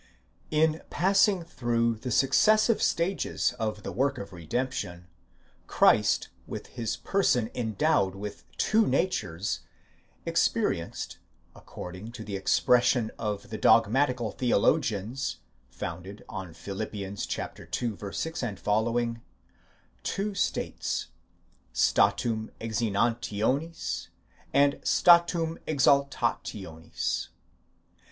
In 0.49 0.81
passing 0.89 1.43
through 1.43 1.97
the 1.97 2.09
successive 2.09 2.81
stages 2.81 3.53
of 3.59 3.83
the 3.83 3.91
work 3.91 4.17
of 4.17 4.33
redemption, 4.33 5.05
Christ 5.67 6.29
with 6.47 6.65
his 6.73 6.97
person 6.97 7.51
endowed 7.53 8.15
with 8.15 8.43
two 8.57 8.87
natures, 8.87 9.59
experienced, 10.25 11.19
according 11.55 12.13
to 12.13 12.23
the 12.23 12.35
ex 12.35 12.59
pression 12.59 13.11
of 13.19 13.51
the 13.51 13.59
dogmatical 13.59 14.31
theologians, 14.31 15.37
founded 15.69 16.25
on 16.27 16.55
Phil. 16.55 16.81
ii. 16.81 17.15
6 17.15 17.29
ff., 17.29 17.59
two 17.69 17.95
states, 20.33 21.07
statum 21.75 22.49
exinanitionts, 22.59 24.07
and 24.51 24.73
statum 24.83 25.59
exaltationis. 25.67 27.27